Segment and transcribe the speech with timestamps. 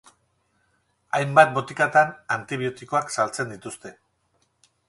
[1.17, 3.93] Hainbat botikatan antibiotikoak saltzen dituzte.